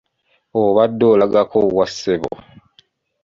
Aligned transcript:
Obadde 0.61 1.05
olagako 1.13 1.59
wa 1.77 1.85
ssebo? 1.91 2.31